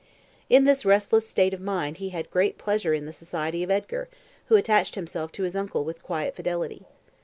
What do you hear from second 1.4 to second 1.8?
of his